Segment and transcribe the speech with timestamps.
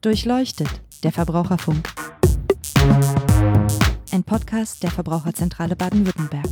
[0.00, 0.68] Durchleuchtet,
[1.02, 1.92] der Verbraucherfunk.
[4.12, 6.46] Ein Podcast der Verbraucherzentrale Baden-Württemberg.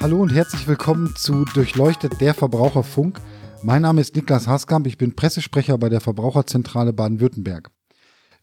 [0.00, 3.20] Hallo und herzlich willkommen zu Durchleuchtet, der Verbraucherfunk.
[3.64, 7.72] Mein Name ist Niklas Haskamp, ich bin Pressesprecher bei der Verbraucherzentrale Baden-Württemberg.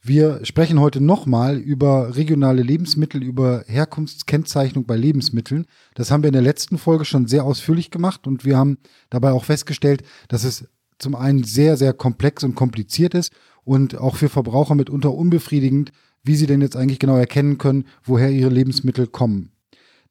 [0.01, 5.65] Wir sprechen heute nochmal über regionale Lebensmittel, über Herkunftskennzeichnung bei Lebensmitteln.
[5.93, 8.77] Das haben wir in der letzten Folge schon sehr ausführlich gemacht und wir haben
[9.09, 13.33] dabei auch festgestellt, dass es zum einen sehr, sehr komplex und kompliziert ist
[13.65, 15.91] und auch für Verbraucher mitunter unbefriedigend,
[16.23, 19.51] wie sie denn jetzt eigentlich genau erkennen können, woher ihre Lebensmittel kommen.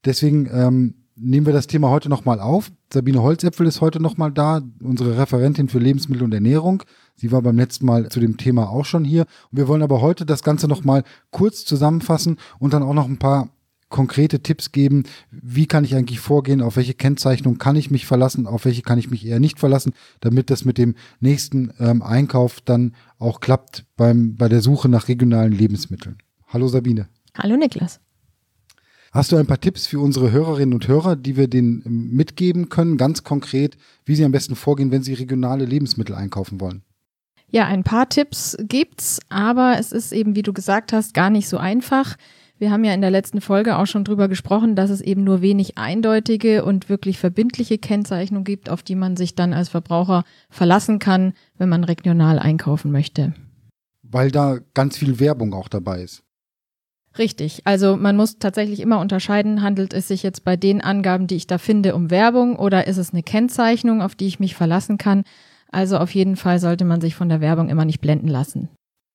[0.05, 2.70] Deswegen ähm, nehmen wir das Thema heute nochmal auf.
[2.92, 6.83] Sabine Holzäpfel ist heute nochmal da, unsere Referentin für Lebensmittel und Ernährung.
[7.18, 9.22] Sie war beim letzten Mal zu dem Thema auch schon hier.
[9.50, 13.19] Und wir wollen aber heute das Ganze nochmal kurz zusammenfassen und dann auch noch ein
[13.19, 13.48] paar
[13.88, 18.47] konkrete Tipps geben, wie kann ich eigentlich vorgehen, auf welche Kennzeichnung kann ich mich verlassen,
[18.47, 22.60] auf welche kann ich mich eher nicht verlassen, damit das mit dem nächsten ähm, Einkauf
[22.60, 26.19] dann auch klappt beim, bei der Suche nach regionalen Lebensmitteln.
[26.47, 27.08] Hallo Sabine.
[27.36, 27.98] Hallo Niklas.
[29.10, 32.69] Hast du ein paar Tipps für unsere Hörerinnen und Hörer, die wir denen ähm, mitgeben
[32.69, 36.82] können, ganz konkret, wie sie am besten vorgehen, wenn sie regionale Lebensmittel einkaufen wollen?
[37.50, 41.48] Ja, ein paar Tipps gibt's, aber es ist eben, wie du gesagt hast, gar nicht
[41.48, 42.16] so einfach.
[42.58, 45.41] Wir haben ja in der letzten Folge auch schon drüber gesprochen, dass es eben nur
[45.41, 50.98] wenig eindeutige und wirklich verbindliche Kennzeichnungen gibt, auf die man sich dann als Verbraucher verlassen
[50.98, 53.32] kann, wenn man regional einkaufen möchte.
[54.02, 56.24] Weil da ganz viel Werbung auch dabei ist.
[57.16, 57.62] Richtig.
[57.64, 61.46] Also man muss tatsächlich immer unterscheiden, handelt es sich jetzt bei den Angaben, die ich
[61.46, 65.24] da finde, um Werbung oder ist es eine Kennzeichnung, auf die ich mich verlassen kann.
[65.70, 68.69] Also auf jeden Fall sollte man sich von der Werbung immer nicht blenden lassen.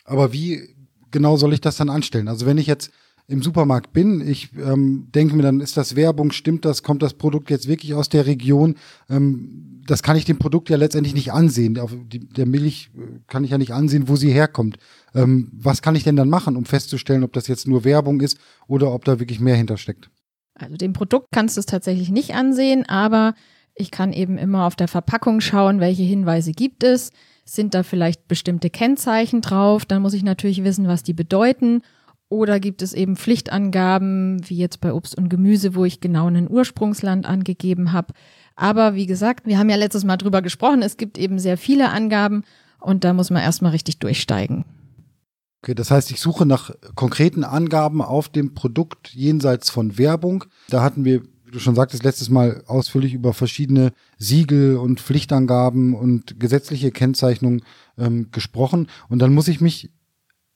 [0.05, 0.75] Aber wie
[1.11, 2.27] genau soll ich das dann anstellen?
[2.27, 2.91] Also wenn ich jetzt
[3.27, 7.13] im Supermarkt bin, ich ähm, denke mir dann, ist das Werbung, stimmt das, kommt das
[7.13, 8.75] Produkt jetzt wirklich aus der Region?
[9.09, 11.79] Ähm, das kann ich dem Produkt ja letztendlich nicht ansehen.
[12.11, 14.77] Die, der Milch äh, kann ich ja nicht ansehen, wo sie herkommt.
[15.15, 18.37] Ähm, was kann ich denn dann machen, um festzustellen, ob das jetzt nur Werbung ist
[18.67, 20.09] oder ob da wirklich mehr hintersteckt?
[20.55, 23.35] Also dem Produkt kannst du es tatsächlich nicht ansehen, aber
[23.75, 27.11] ich kann eben immer auf der Verpackung schauen, welche Hinweise gibt es.
[27.45, 29.85] Sind da vielleicht bestimmte Kennzeichen drauf?
[29.85, 31.81] Dann muss ich natürlich wissen, was die bedeuten.
[32.29, 36.49] Oder gibt es eben Pflichtangaben, wie jetzt bei Obst und Gemüse, wo ich genau ein
[36.49, 38.13] Ursprungsland angegeben habe.
[38.55, 41.89] Aber wie gesagt, wir haben ja letztes Mal drüber gesprochen, es gibt eben sehr viele
[41.89, 42.43] Angaben
[42.79, 44.65] und da muss man erstmal richtig durchsteigen.
[45.63, 50.43] Okay, das heißt, ich suche nach konkreten Angaben auf dem Produkt jenseits von Werbung.
[50.69, 51.21] Da hatten wir,
[51.53, 57.63] du schon sagtest, letztes Mal ausführlich über verschiedene Siegel und Pflichtangaben und gesetzliche Kennzeichnungen
[57.97, 58.87] ähm, gesprochen.
[59.09, 59.91] Und dann muss ich mich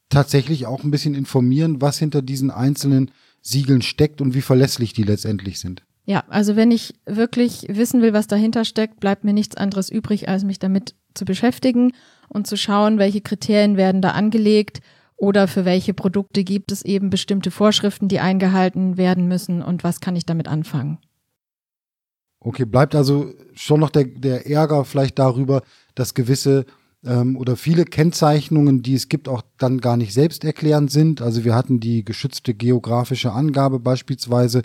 [0.09, 5.03] tatsächlich auch ein bisschen informieren, was hinter diesen einzelnen Siegeln steckt und wie verlässlich die
[5.03, 5.83] letztendlich sind.
[6.05, 10.29] Ja, also wenn ich wirklich wissen will, was dahinter steckt, bleibt mir nichts anderes übrig,
[10.29, 11.91] als mich damit zu beschäftigen
[12.29, 14.81] und zu schauen, welche Kriterien werden da angelegt
[15.17, 19.99] oder für welche Produkte gibt es eben bestimmte Vorschriften, die eingehalten werden müssen und was
[19.99, 20.99] kann ich damit anfangen?
[22.39, 25.63] Okay, bleibt also schon noch der, der Ärger vielleicht darüber,
[25.95, 26.65] dass gewisse
[27.03, 31.21] ähm, oder viele Kennzeichnungen, die es gibt, auch dann gar nicht selbsterklärend sind.
[31.21, 34.61] Also wir hatten die geschützte geografische Angabe beispielsweise.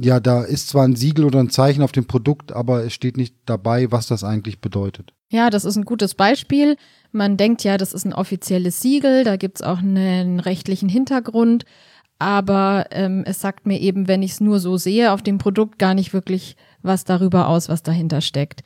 [0.00, 3.16] Ja, da ist zwar ein Siegel oder ein Zeichen auf dem Produkt, aber es steht
[3.16, 5.12] nicht dabei, was das eigentlich bedeutet.
[5.30, 6.76] Ja, das ist ein gutes Beispiel.
[7.10, 11.64] Man denkt ja, das ist ein offizielles Siegel, da gibt's auch einen rechtlichen Hintergrund.
[12.18, 15.78] Aber ähm, es sagt mir eben, wenn ich es nur so sehe, auf dem Produkt
[15.78, 18.62] gar nicht wirklich was darüber aus, was dahinter steckt.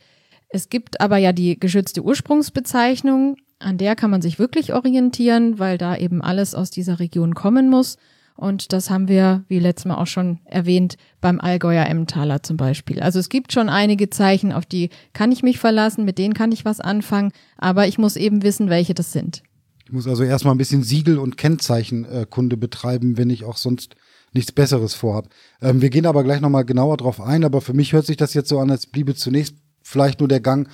[0.49, 5.77] Es gibt aber ja die geschützte Ursprungsbezeichnung, an der kann man sich wirklich orientieren, weil
[5.77, 7.97] da eben alles aus dieser Region kommen muss.
[8.35, 12.99] Und das haben wir, wie letztes Mal auch schon erwähnt, beim Allgäuer Emmentaler zum Beispiel.
[12.99, 16.51] Also es gibt schon einige Zeichen, auf die kann ich mich verlassen, mit denen kann
[16.51, 19.43] ich was anfangen, aber ich muss eben wissen, welche das sind.
[19.85, 23.95] Ich muss also erstmal ein bisschen Siegel- und Kennzeichenkunde betreiben, wenn ich auch sonst
[24.33, 25.29] nichts Besseres vorhab.
[25.61, 28.33] Ähm, wir gehen aber gleich nochmal genauer drauf ein, aber für mich hört sich das
[28.33, 30.67] jetzt so an, als bliebe zunächst vielleicht nur der Gang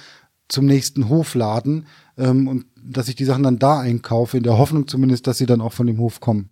[0.48, 1.88] zum nächsten Hofladen
[2.18, 5.46] ähm, und dass ich die Sachen dann da einkaufe, in der Hoffnung zumindest, dass sie
[5.46, 6.50] dann auch von dem Hof kommen.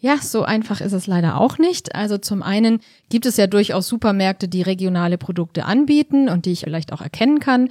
[0.00, 1.94] Ja, so einfach ist es leider auch nicht.
[1.94, 6.60] Also zum einen gibt es ja durchaus Supermärkte, die regionale Produkte anbieten und die ich
[6.60, 7.70] vielleicht auch erkennen kann.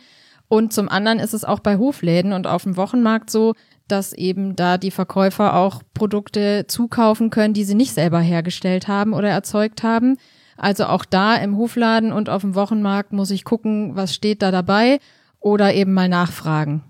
[0.50, 3.54] Und zum anderen ist es auch bei Hofläden und auf dem Wochenmarkt so,
[3.88, 9.14] dass eben da die Verkäufer auch Produkte zukaufen können, die sie nicht selber hergestellt haben
[9.14, 10.18] oder erzeugt haben.
[10.58, 14.52] Also auch da im Hofladen und auf dem Wochenmarkt muss ich gucken, was steht da
[14.52, 15.00] dabei
[15.40, 16.84] oder eben mal nachfragen.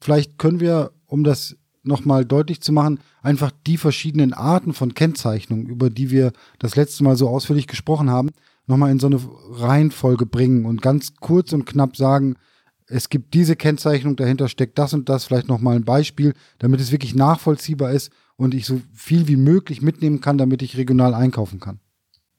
[0.00, 5.66] Vielleicht können wir, um das nochmal deutlich zu machen, einfach die verschiedenen Arten von Kennzeichnung,
[5.66, 8.30] über die wir das letzte Mal so ausführlich gesprochen haben,
[8.66, 12.36] nochmal in so eine Reihenfolge bringen und ganz kurz und knapp sagen,
[12.86, 16.92] es gibt diese Kennzeichnung, dahinter steckt das und das, vielleicht nochmal ein Beispiel, damit es
[16.92, 21.60] wirklich nachvollziehbar ist und ich so viel wie möglich mitnehmen kann, damit ich regional einkaufen
[21.60, 21.78] kann.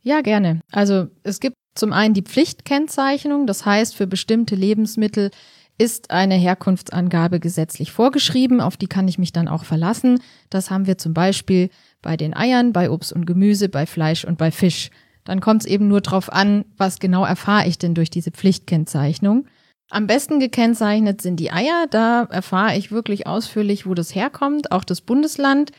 [0.02, 0.62] Ja, gerne.
[0.72, 5.32] Also es gibt zum einen die Pflichtkennzeichnung, das heißt, für bestimmte Lebensmittel
[5.82, 10.20] ist eine Herkunftsangabe gesetzlich vorgeschrieben, auf die kann ich mich dann auch verlassen.
[10.52, 11.72] Das haben wir zum Beispiel
[12.04, 14.92] bei den Eiern, bei Obst und Gemüse, bei Fleisch und bei Fisch.
[15.24, 19.48] Dann kommt es eben nur darauf an, was genau erfahre ich denn durch diese Pflichtkennzeichnung.
[19.90, 21.88] Am besten gekennzeichnet sind die Eier.
[21.90, 25.72] Da erfahre ich wirklich ausführlich, wo das herkommt, auch das Bundesland.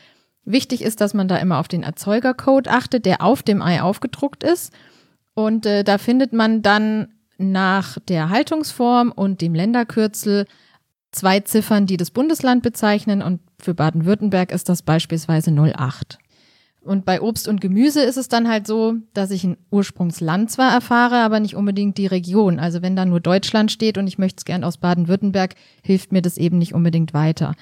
[0.43, 4.43] Wichtig ist, dass man da immer auf den Erzeugercode achtet, der auf dem Ei aufgedruckt
[4.43, 4.73] ist.
[5.33, 7.07] Und äh, da findet man dann
[7.43, 10.45] nach der Haltungsform und dem Länderkürzel
[11.11, 13.21] zwei Ziffern, die das Bundesland bezeichnen.
[13.21, 16.17] Und für Baden-Württemberg ist das beispielsweise 08.
[16.81, 20.73] Und bei Obst und Gemüse ist es dann halt so, dass ich ein Ursprungsland zwar
[20.73, 22.59] erfahre, aber nicht unbedingt die Region.
[22.59, 26.21] Also wenn da nur Deutschland steht und ich möchte es gern aus Baden-Württemberg, hilft mir
[26.21, 27.55] das eben nicht unbedingt weiter.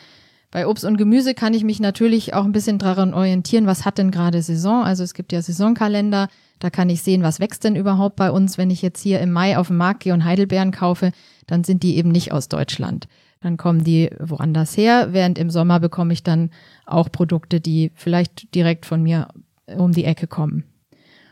[0.49, 3.99] Bei Obst und Gemüse kann ich mich natürlich auch ein bisschen daran orientieren, was hat
[3.99, 4.83] denn gerade Saison.
[4.83, 6.27] Also es gibt ja Saisonkalender,
[6.61, 8.57] da kann ich sehen, was wächst denn überhaupt bei uns.
[8.57, 11.11] Wenn ich jetzt hier im Mai auf dem Markt gehe und Heidelbeeren kaufe,
[11.47, 13.07] dann sind die eben nicht aus Deutschland.
[13.41, 16.51] Dann kommen die woanders her, während im Sommer bekomme ich dann
[16.85, 19.29] auch Produkte, die vielleicht direkt von mir
[19.65, 20.65] um die Ecke kommen.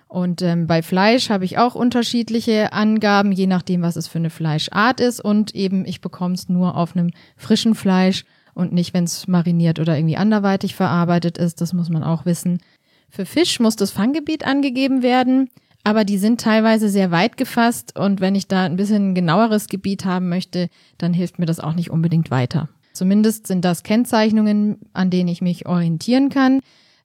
[0.07, 4.31] Und ähm, bei Fleisch habe ich auch unterschiedliche Angaben, je nachdem, was es für eine
[4.31, 5.19] Fleischart ist.
[5.19, 9.79] Und eben, ich bekomme es nur auf einem frischen Fleisch und nicht, wenn es mariniert
[9.79, 11.61] oder irgendwie anderweitig verarbeitet ist.
[11.61, 12.59] Das muss man auch wissen.
[13.09, 15.49] Für Fisch muss das Fanggebiet angegeben werden,
[15.83, 20.05] aber die sind teilweise sehr weit gefasst und wenn ich da ein bisschen genaueres Gebiet
[20.05, 22.69] haben möchte, dann hilft mir das auch nicht unbedingt weiter.
[22.93, 26.59] Zumindest sind das Kennzeichnungen, an denen ich mich orientieren kann,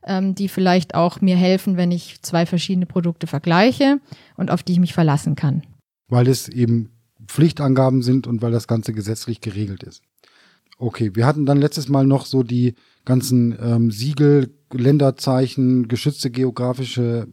[0.05, 4.01] ähm, die vielleicht auch mir helfen, wenn ich zwei verschiedene Produkte vergleiche
[4.37, 5.63] und auf die ich mich verlassen kann.
[6.09, 6.91] Weil es eben
[7.27, 10.03] Pflichtangaben sind und weil das Ganze gesetzlich geregelt ist.
[10.79, 12.75] Okay, wir hatten dann letztes Mal noch so die
[13.05, 17.29] ganzen ähm, Siegel, Länderzeichen, geschützte geografische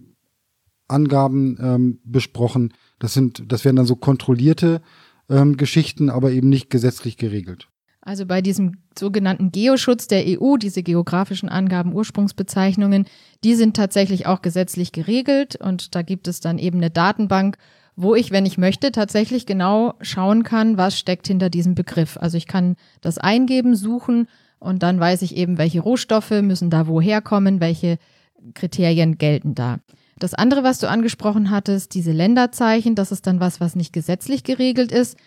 [0.88, 2.74] Angaben ähm, besprochen.
[3.00, 4.82] Das sind, das wären dann so kontrollierte
[5.30, 7.68] ähm, Geschichten, aber eben nicht gesetzlich geregelt.
[8.02, 13.06] Also bei diesem sogenannten Geoschutz der EU, diese geografischen Angaben, Ursprungsbezeichnungen,
[13.44, 17.58] die sind tatsächlich auch gesetzlich geregelt und da gibt es dann eben eine Datenbank,
[18.02, 22.18] wo ich, wenn ich möchte, tatsächlich genau schauen kann, was steckt hinter diesem Begriff.
[22.18, 24.28] Also ich kann das eingeben, suchen
[24.60, 27.98] und dann weiß ich eben, welche Rohstoffe müssen da woher kommen, welche
[28.54, 29.80] Kriterien gelten da.
[30.18, 34.44] Das andere, was du angesprochen hattest, diese Länderzeichen, das ist dann was, was nicht gesetzlich
[34.44, 35.18] geregelt ist,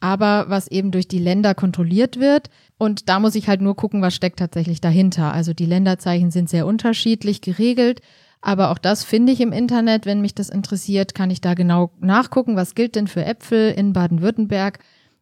[0.00, 2.50] aber was eben durch die Länder kontrolliert wird.
[2.78, 5.32] Und da muss ich halt nur gucken, was steckt tatsächlich dahinter.
[5.32, 8.02] Also die Länderzeichen sind sehr unterschiedlich geregelt
[8.46, 11.90] aber auch das finde ich im Internet, wenn mich das interessiert, kann ich da genau
[11.98, 14.78] nachgucken, was gilt denn für Äpfel in Baden-Württemberg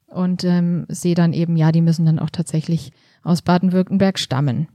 [0.08, 2.92] und ähm, sehe dann eben, ja, die müssen dann auch tatsächlich
[3.22, 4.68] aus Baden-Württemberg stammen.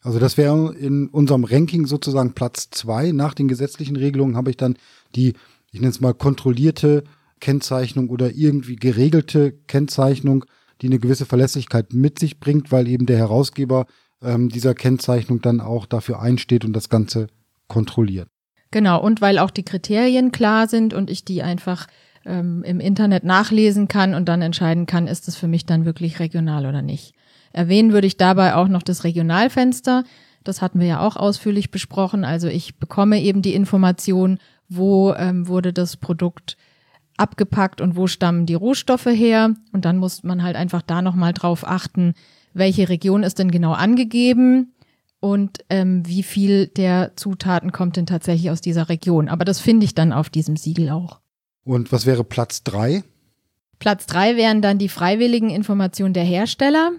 [0.00, 3.10] Also das wäre in unserem Ranking sozusagen Platz zwei.
[3.10, 4.76] Nach den gesetzlichen Regelungen habe ich dann
[5.16, 5.34] die,
[5.72, 7.02] ich nenne es mal, kontrollierte
[7.40, 10.44] Kennzeichnung oder irgendwie geregelte Kennzeichnung,
[10.82, 13.86] die eine gewisse Verlässlichkeit mit sich bringt, weil eben der Herausgeber
[14.22, 17.26] ähm, dieser Kennzeichnung dann auch dafür einsteht und das Ganze
[17.68, 18.28] kontrolliert.
[18.70, 21.86] Genau, und weil auch die Kriterien klar sind und ich die einfach
[22.26, 26.20] ähm, im Internet nachlesen kann und dann entscheiden kann, ist es für mich dann wirklich
[26.20, 27.14] regional oder nicht.
[27.52, 30.04] Erwähnen würde ich dabei auch noch das Regionalfenster.
[30.44, 32.24] Das hatten wir ja auch ausführlich besprochen.
[32.24, 36.58] Also ich bekomme eben die Information, wo ähm, wurde das Produkt
[37.16, 39.54] abgepackt und wo stammen die Rohstoffe her.
[39.72, 42.12] Und dann muss man halt einfach da nochmal drauf achten,
[42.52, 44.74] welche Region ist denn genau angegeben
[45.20, 49.28] und ähm, wie viel der Zutaten kommt denn tatsächlich aus dieser Region.
[49.28, 51.20] Aber das finde ich dann auf diesem Siegel auch.
[51.64, 53.02] Und was wäre Platz drei?
[53.78, 56.92] Platz drei wären dann die freiwilligen Informationen der Hersteller.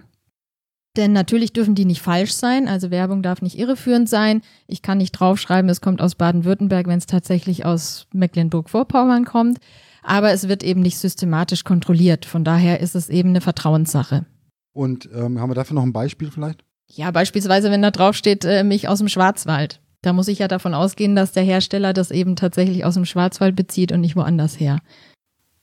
[0.96, 4.42] Denn natürlich dürfen die nicht falsch sein, also Werbung darf nicht irreführend sein.
[4.66, 9.58] Ich kann nicht draufschreiben, es kommt aus Baden-Württemberg, wenn es tatsächlich aus Mecklenburg-Vorpommern kommt.
[10.02, 12.24] Aber es wird eben nicht systematisch kontrolliert.
[12.24, 14.26] Von daher ist es eben eine Vertrauenssache.
[14.72, 16.64] Und ähm, haben wir dafür noch ein Beispiel vielleicht?
[16.92, 19.80] Ja, beispielsweise, wenn da drauf steht, äh, mich aus dem Schwarzwald.
[20.02, 23.54] Da muss ich ja davon ausgehen, dass der Hersteller das eben tatsächlich aus dem Schwarzwald
[23.54, 24.80] bezieht und nicht woanders her.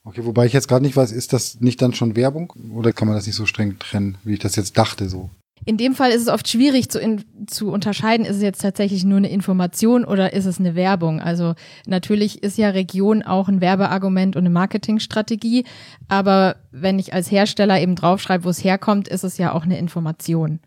[0.04, 3.08] Okay, wobei ich jetzt gerade nicht weiß, ist das nicht dann schon Werbung oder kann
[3.08, 5.30] man das nicht so streng trennen, wie ich das jetzt dachte so?
[5.66, 9.04] In dem Fall ist es oft schwierig zu, in, zu unterscheiden, ist es jetzt tatsächlich
[9.04, 11.20] nur eine Information oder ist es eine Werbung.
[11.20, 11.56] Also
[11.86, 15.66] natürlich ist ja Region auch ein Werbeargument und eine Marketingstrategie,
[16.08, 19.78] aber wenn ich als Hersteller eben draufschreibe, wo es herkommt, ist es ja auch eine
[19.78, 20.60] Information.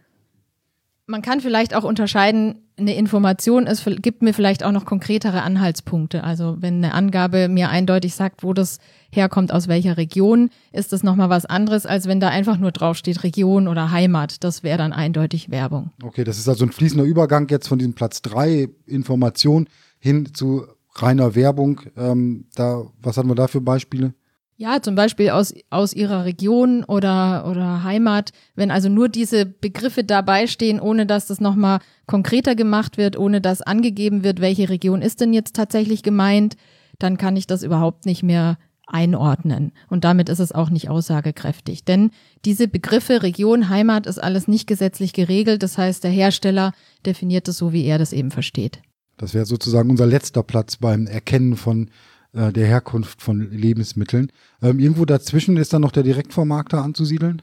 [1.10, 6.24] Man kann vielleicht auch unterscheiden, eine Information ist, gibt mir vielleicht auch noch konkretere Anhaltspunkte.
[6.24, 8.78] Also wenn eine Angabe mir eindeutig sagt, wo das
[9.10, 13.22] herkommt, aus welcher Region, ist das nochmal was anderes, als wenn da einfach nur draufsteht
[13.22, 14.42] Region oder Heimat.
[14.44, 15.90] Das wäre dann eindeutig Werbung.
[16.02, 19.66] Okay, das ist also ein fließender Übergang jetzt von diesem Platz drei Information
[19.98, 20.64] hin zu
[20.94, 21.82] reiner Werbung.
[21.96, 24.14] Ähm, da, was hatten wir da für Beispiele?
[24.60, 28.32] Ja, zum Beispiel aus, aus ihrer Region oder, oder Heimat.
[28.54, 33.40] Wenn also nur diese Begriffe dabei stehen, ohne dass das nochmal konkreter gemacht wird, ohne
[33.40, 36.58] dass angegeben wird, welche Region ist denn jetzt tatsächlich gemeint,
[36.98, 39.72] dann kann ich das überhaupt nicht mehr einordnen.
[39.88, 41.86] Und damit ist es auch nicht aussagekräftig.
[41.86, 42.10] Denn
[42.44, 45.62] diese Begriffe Region, Heimat ist alles nicht gesetzlich geregelt.
[45.62, 46.72] Das heißt, der Hersteller
[47.06, 48.82] definiert es so, wie er das eben versteht.
[49.16, 51.88] Das wäre sozusagen unser letzter Platz beim Erkennen von
[52.32, 54.30] äh, der Herkunft von Lebensmitteln.
[54.62, 57.42] Ähm, irgendwo dazwischen ist dann noch der Direktvermarkter anzusiedeln?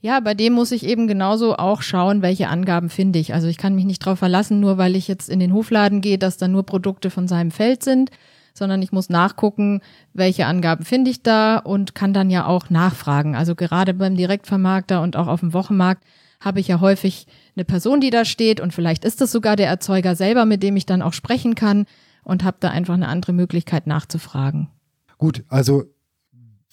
[0.00, 3.32] Ja, bei dem muss ich eben genauso auch schauen, welche Angaben finde ich.
[3.32, 6.18] Also ich kann mich nicht darauf verlassen, nur weil ich jetzt in den Hofladen gehe,
[6.18, 8.10] dass da nur Produkte von seinem Feld sind,
[8.52, 9.80] sondern ich muss nachgucken,
[10.12, 13.34] welche Angaben finde ich da und kann dann ja auch nachfragen.
[13.34, 16.04] Also gerade beim Direktvermarkter und auch auf dem Wochenmarkt
[16.38, 17.26] habe ich ja häufig
[17.56, 20.76] eine Person, die da steht und vielleicht ist es sogar der Erzeuger selber, mit dem
[20.76, 21.86] ich dann auch sprechen kann
[22.24, 24.68] und habe da einfach eine andere Möglichkeit nachzufragen.
[25.18, 25.84] Gut, also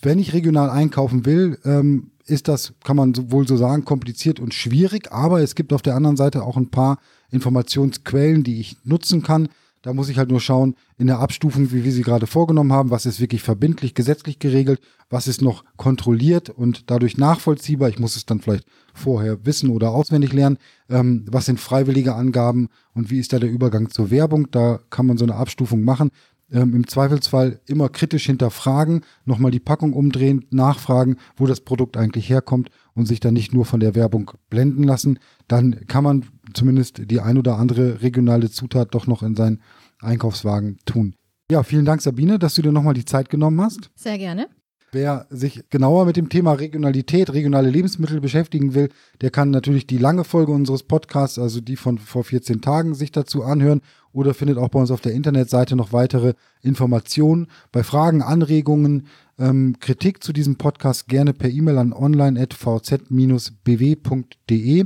[0.02, 4.54] wenn ich regional einkaufen will, ähm, ist das, kann man wohl so sagen, kompliziert und
[4.54, 6.98] schwierig, aber es gibt auf der anderen Seite auch ein paar
[7.30, 9.50] Informationsquellen, die ich nutzen kann.
[9.84, 12.92] Da muss ich halt nur schauen, in der Abstufung, wie wir sie gerade vorgenommen haben,
[12.92, 17.90] was ist wirklich verbindlich, gesetzlich geregelt, was ist noch kontrolliert und dadurch nachvollziehbar.
[17.90, 20.60] Ich muss es dann vielleicht vorher wissen oder auswendig lernen.
[20.88, 24.52] Ähm, was sind freiwillige Angaben und wie ist da der Übergang zur Werbung?
[24.52, 26.12] Da kann man so eine Abstufung machen.
[26.52, 32.30] Ähm, Im Zweifelsfall immer kritisch hinterfragen, nochmal die Packung umdrehen, nachfragen, wo das Produkt eigentlich
[32.30, 35.20] herkommt und sich dann nicht nur von der Werbung blenden lassen.
[35.48, 39.62] Dann kann man zumindest die ein oder andere regionale Zutat doch noch in seinen
[40.02, 41.16] Einkaufswagen tun.
[41.52, 43.92] Ja, vielen Dank, Sabine, dass du dir nochmal die Zeit genommen hast.
[43.96, 44.48] Sehr gerne.
[44.94, 48.90] Wer sich genauer mit dem Thema Regionalität, regionale Lebensmittel beschäftigen will,
[49.22, 53.14] der kann natürlich die lange Folge unseres Podcasts, also die von vor 14 Tagen, sich
[53.14, 53.80] dazu anhören
[54.12, 57.48] oder findet auch bei uns auf der Internetseite noch weitere Informationen.
[57.72, 59.08] Bei Fragen, Anregungen,
[59.40, 64.86] ähm, Kritik zu diesem Podcast gerne per E-Mail an online.vz-bw.de.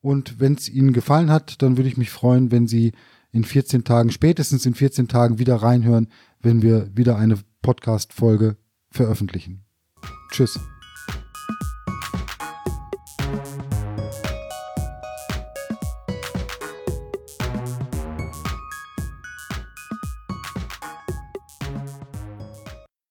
[0.00, 2.90] Und wenn es Ihnen gefallen hat, dann würde ich mich freuen, wenn Sie
[3.30, 6.08] in 14 Tagen, spätestens in 14 Tagen wieder reinhören,
[6.40, 8.56] wenn wir wieder eine Podcast-Folge
[8.96, 9.64] veröffentlichen.
[10.30, 10.58] Tschüss.